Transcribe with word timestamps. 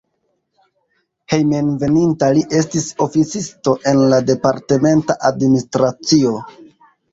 Hejmenveninta 1.33 2.29
li 2.39 2.45
estis 2.61 2.89
oficisto 3.07 3.75
en 3.93 4.03
la 4.15 4.21
departementa 4.33 5.19
administracio. 5.33 6.37